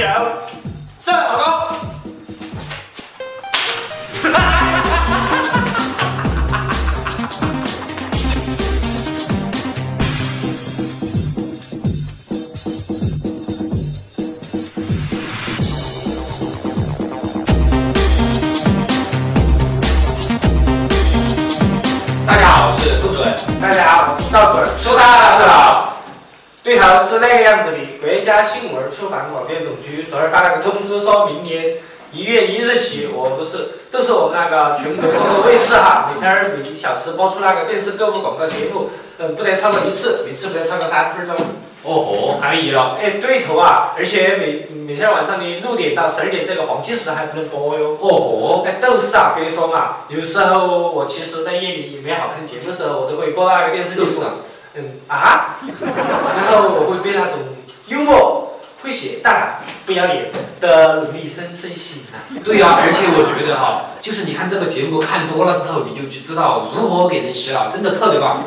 [0.00, 0.06] 脚，
[0.98, 1.76] 射老公。
[22.26, 23.28] 大家好，我是杜准。
[23.60, 24.66] 大家好，我是赵准。
[24.78, 25.02] 收到，
[25.36, 25.69] 是老。
[26.70, 31.78] 对头是那个样子的，国家新闻出版广电总局昨儿发了个通知，说明年
[32.12, 41.34] 一月一日起，我不是都是我们那个全国各个卫视哈，每天儿每小时播出那个电视购物广告节目，嗯，不得超过一次，每次不得超过三分钟。
[41.82, 42.96] 哦吼，还没了。
[43.00, 43.94] 哎，对头啊！
[43.98, 47.96] 而且每每天晚上的六点到十二点这个黄金时段还不能播哟。
[47.98, 54.06] 哦吼，哎，都是啊，跟你说嘛，有时候我其实在夜里没好看节目的时候，我都会播那个电视节目。
[54.06, 54.34] 就是啊
[55.08, 55.56] 啊，
[56.48, 57.38] 然后我会被那种
[57.86, 62.20] 幽默、诙谐、大胆、不要脸的努力深深吸引啊。
[62.44, 68.42] 对呀、而且我觉得哈，就是你看这个节目看多了之后，你就去知道如何给人洗脑，真的特别棒。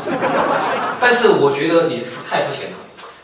[1.00, 2.78] 但是我觉得你太肤浅了，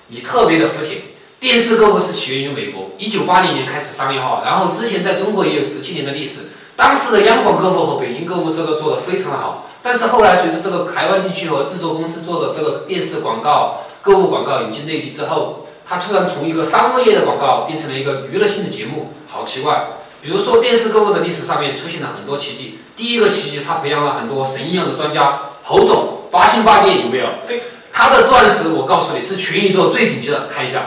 [0.08, 0.98] 你特别的肤浅。
[1.40, 6.50] 电视购物是起源于美国，一九八零年开始商业化，然后之前在中国也有十七年的历史。
[6.80, 19.88] 当时的央广购物和北京购物这个做的非常的好，但是后来随着这个台湾地区和制作公司做的这个电视广告、购物广告引进内地之后，它突然从一个商务业的广告变成了一个娱乐性的节目，好奇怪。
[20.22, 27.26] 比如说电视购物的历史上面出现了很多奇迹，第一个奇迹，它培养了很多神一样的专家，侯总八星八戒有没有？
[27.46, 30.86] 对，他的钻石我告诉你是全宇宙最顶级的，看一下。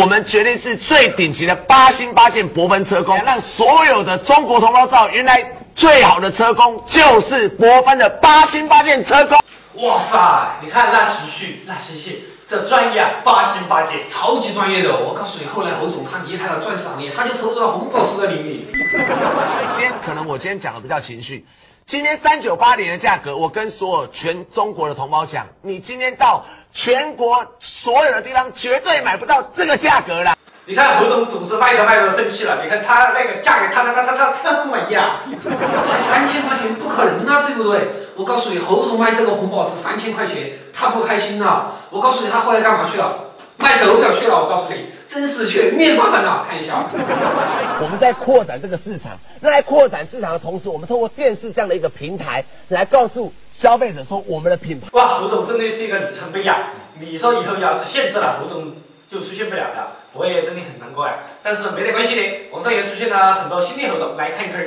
[0.00, 5.44] 我们绝对是最顶级的八星八箭博分车工，让所有的中国同胞知道，原来
[5.76, 9.38] 最好的车工就是博分的八星八箭车工。
[9.86, 10.18] 哇塞，
[10.62, 12.14] 你看那情绪，那声线，
[12.46, 13.96] 这专业啊，八星八戒。
[14.08, 18.60] 超级专业的，我告诉你，后来侯总他离开了钻石行业，他就投入到红宝石的领域。
[18.60, 21.44] 今天可能我今天讲的比较情绪。
[21.84, 30.34] 今天三九八零的价格，我跟所有全中国的同胞讲，你今天到全国所有的地方绝对买不到这个价格了。
[30.64, 35.18] 你看侯总总是卖着卖着生气了，你看他那个价格，他他他他他他不满意啊。
[35.18, 37.88] 才三千块钱，不可能啊，对不对？
[38.16, 43.12] 我告诉你，侯总卖这个红宝石三千块钱，他不开心啊、我告诉你，他后来干嘛去了？
[43.58, 44.40] 卖手表去了。
[44.40, 46.46] 我告诉你，真是全面发展啊！
[46.48, 46.82] 看一下，
[47.82, 54.86] 我们在扩展这个市场，那在扩展市场的同时，我们通过电视这样的一个平台来告诉消费者说我们的品牌。
[54.92, 56.68] 哇，侯总真的是一个里程碑呀！
[56.98, 58.72] 你说以后要是限制了，侯总
[59.06, 61.14] 就出现不了了，我也真的很难过呀。
[61.42, 64.64] 但是没得关系的，网上也出现了很多新的侯总，来看一看。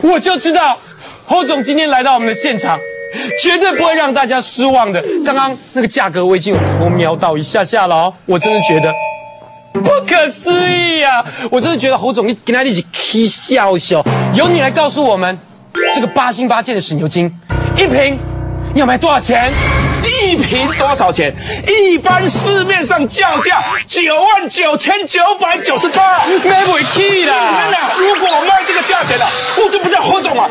[0.00, 0.78] 我就知道
[1.26, 2.78] 侯总今天来到我们的现场，
[3.42, 5.02] 绝对不会让大家失望的。
[5.26, 8.96] 刚刚那个价格我已经有偷瞄到一下下了哦，我真的觉得不
[10.18, 15.38] 可思议呀、我真的觉得侯总你跟他一起 k 笑笑，由你来告诉我们
[15.94, 17.32] 这个八星八箭的省油精
[17.76, 18.18] 一瓶
[18.74, 19.52] 要卖多少钱？
[20.02, 21.32] 一瓶多少钱？
[21.68, 27.62] 一般市面上叫价九万九千九百九十八，买不起啦！
[27.62, 30.50] 真的，如果我卖这个价钱了，我就不叫侯总了。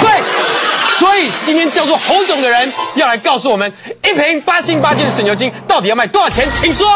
[0.00, 3.72] 对，所以今天叫做侯总的人要来告诉我们，
[4.04, 6.48] 一瓶八星八件的省油精到底要卖多少钱？
[6.60, 6.86] 请说。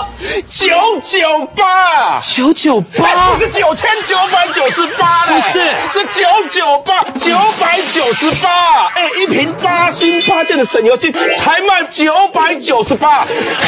[0.52, 0.66] 九
[1.04, 8.86] 九八，九九哎，八不是九千九百九十八嘞，不是是九九八，九百九十八。
[8.94, 13.26] 哎，一瓶八星八件的省油精才卖九百九十八，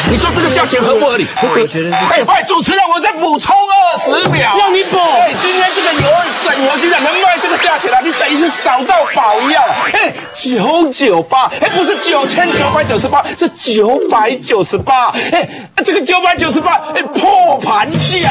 [0.09, 1.27] 你说这个价钱合不合理？
[1.41, 6.07] 我觉得是哎，喂，主持人，我再补充二十秒，让你补哎，今天这个油
[6.43, 7.99] 省油精啊，能卖这个价钱了，
[8.37, 9.63] 是找到宝一样。
[9.93, 15.07] 哎，九九八，哎，不是九千九百九十八，是九百九十八。
[15.07, 18.29] 哎，这个九百九十八，哎，破盘价。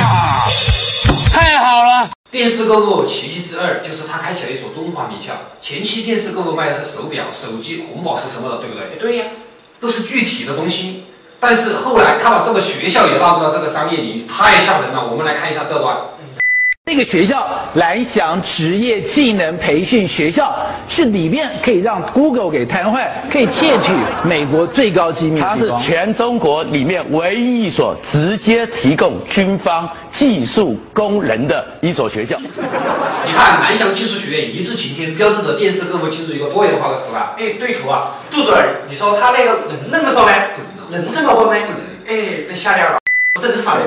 [1.32, 2.10] 太好了。
[2.30, 5.32] 电视购物奇迹之二就是他开启了一所中华名校。
[5.60, 8.96] 前期电视购物卖的是手表、手机、红宝石什么的，对不对？
[8.98, 9.24] 对呀，
[9.78, 11.04] 都是具体的东西。
[11.38, 15.04] 但是后来他把这个学校也纳入了这个商业领域，太吓人了。
[15.10, 15.96] 我们来看一下这段。
[16.84, 20.52] 这个学校蓝翔职业技能培训学校
[20.88, 23.92] 是里面可以让 Google 给瘫痪，可以窃取
[24.28, 25.72] 美国最高机密的它是。
[25.80, 32.36] 全中国里面唯一一所直接提供军方技术工人的一所学校。
[32.38, 37.20] 你看蓝翔技术学院一掷擎天，标志着电视购物进入一个多元化的时代。
[37.38, 40.32] 哎，对头啊，杜主任，你说他那个能那么说吗？
[40.90, 41.66] 能这么问吗？
[42.08, 42.14] 哎，
[42.48, 42.98] 被吓掉了，
[43.34, 43.78] 我真的傻。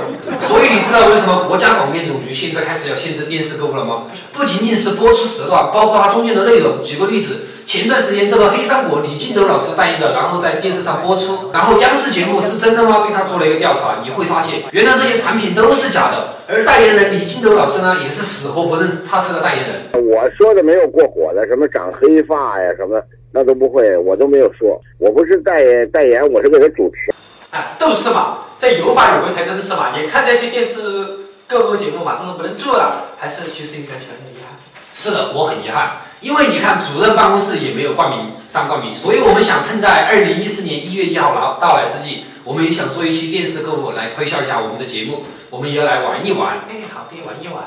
[0.48, 4.06] 所以你知道为什么国家广电总局现在开始要限制电视购物了吗？
[4.34, 6.82] 不仅仅是播出时段，包括它中间的内容。
[6.82, 13.04] 举个例子，前段时间这个黑山国李金斗老师代言的，然后在电视上播出，然后央视节目是真的吗？
[13.06, 20.06] 对他做了一个调查，你会发现原来这些产品都是假的，而代言人李金斗老师呢，也是死活不认他是个代言人。
[20.08, 23.00] 我说的没有过火的，什么长黑发呀，什么
[23.32, 24.82] 那都不会，我都没有说。
[24.98, 27.14] 我不是代言代言，我是给他主持。
[27.52, 29.98] 啊，都是嘛，在有法有规才真是嘛。
[29.98, 34.58] 也看这些电视购物节目马上都不能做了，还是其实应该强力啊。
[34.94, 46.60] 是的，我很遗憾，因为你看主任办公室也没有冠名上冠名，所以我们想趁在二零一四年一月一号到到来之际，我们也想做一期电视购物来推销一下我们的节目，我们也要来玩一玩。
[46.70, 47.64] 哎，好的，玩一玩。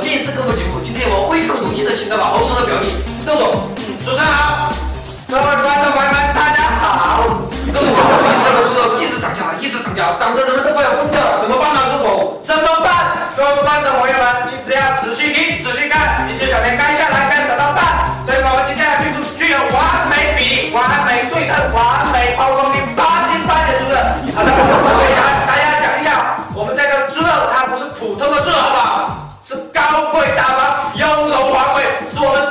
[0.00, 0.80] 电视购物节目。
[0.80, 2.94] 今天我非常荣幸的请到了欧洲的表弟
[3.26, 3.68] 邓总，
[4.04, 4.72] 主持人好，
[5.28, 7.24] 各位观众朋友们，大家好。
[7.72, 11.80] 窦总，最近这个猪肉一直涨价，一直涨价，涨得人们都快要疯掉了，怎么办呢？
[11.92, 12.40] 周总？
[12.42, 13.30] 怎么办？
[13.36, 16.97] 各位观众朋友们，你只要仔细听、仔细看，你就晓得该
[30.18, 30.58] 贵大方、
[30.96, 32.50] 优柔华贵，是我们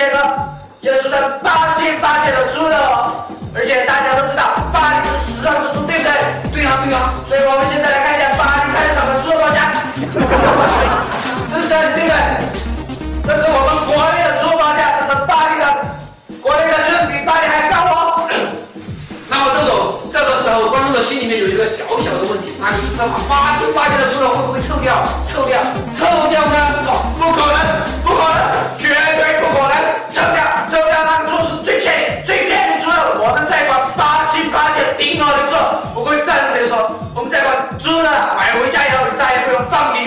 [0.00, 0.16] 比利时切割，
[0.80, 2.74] 也俗称八斤八切的猪肉。
[3.52, 6.08] 而且大家都知道，巴黎是时尚之都，对不对？
[6.52, 7.12] 对啊，对啊。
[7.28, 9.68] 所以我们现在来看一下巴黎菜市场的猪肉报价。
[11.52, 12.16] 这是这里，对不对？
[13.26, 15.66] 这是我们国内的猪肉报价，这是巴黎的，
[16.40, 18.24] 国内的居然比巴黎还高哦。
[19.28, 25.04] 那么这种这个时候，观众的心里面有一个小小的问题，那就是这八斤八斤的猪肉会不会臭掉？
[25.28, 25.60] 臭掉？
[25.92, 26.69] 臭掉呢？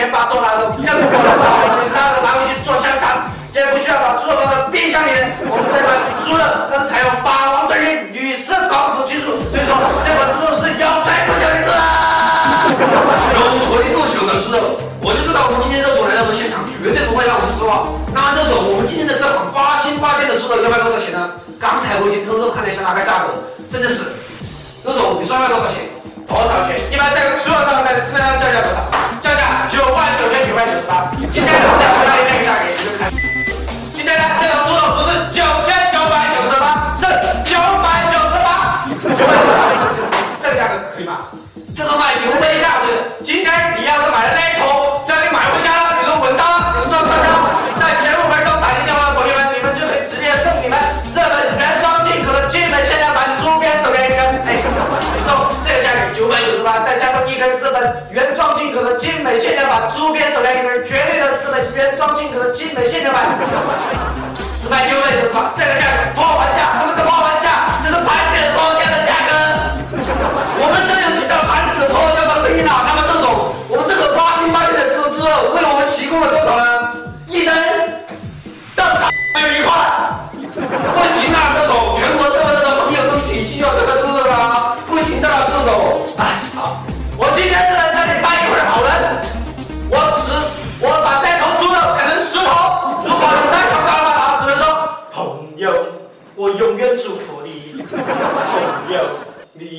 [0.03, 3.23] 天把做烂了，更不可能把我们拿回去做香肠，
[3.55, 5.31] 也不需要把猪肉放在冰箱里面。
[5.47, 5.95] 我们这款
[6.27, 9.71] 猪肉它是采用霸王对应铝丝防腐技术，所以说
[10.03, 12.67] 这款猪肉是有才不久的猪啊！
[12.67, 17.95] 永垂不朽的猪肉，我就知道我们今天肉总来到我们现场，绝对不会让我们失望。
[18.11, 21.31] 那么肉总，我们今天的这款八星八件的猪肉要卖多少钱呢？
[21.55, 23.39] 刚才我已经偷偷看了一下那个价格，
[23.71, 24.11] 真的是，
[24.83, 25.87] 肉总，你说要卖多少钱？
[26.27, 26.75] 多少钱？
[26.91, 28.91] 一般在猪肉大概市面上叫价多少？
[29.83, 31.11] 九万九千九百九十八。
[31.29, 33.11] 今天我们在哪里那个价格你就看。
[33.91, 37.03] 今天呢，这个猪肉不是九千九百九十八，是
[37.43, 38.87] 九百九十八。
[38.95, 41.27] 九百九十八，这个价格可以吗？
[41.75, 43.11] 这个卖九倍价，对。
[43.25, 44.82] 今天你要是买了那一头，
[59.83, 63.25] 美限量版猪鞭手链一根，绝对的日本原装进口的精美限量版，
[64.61, 65.02] 只卖九百九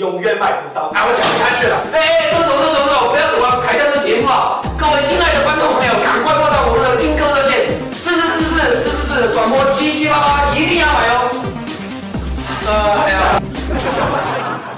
[0.05, 0.91] 永远买不到。
[0.93, 1.77] 哎，我讲不下去了。
[1.93, 3.57] 哎，哎，都走都走走，不要走啊！
[3.65, 4.61] 还在做节目啊！
[4.77, 11.33] 各位亲爱的观众朋友，赶快拨打我们的订购热线，四四四四四四四，转播七七八八，一定要买哦。
[12.67, 14.74] 呃，还有。